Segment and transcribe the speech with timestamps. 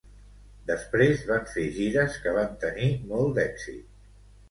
[0.69, 3.91] Després van fer gires que van tenir molt d'èxit.